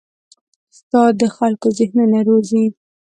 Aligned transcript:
استاد 0.71 1.11
د 1.21 1.23
خلکو 1.37 1.67
ذهنونه 1.77 2.19
روزي. 2.27 2.65